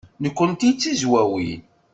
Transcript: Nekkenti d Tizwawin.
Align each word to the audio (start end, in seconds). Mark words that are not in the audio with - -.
Nekkenti 0.21 0.69
d 0.73 0.77
Tizwawin. 0.81 1.61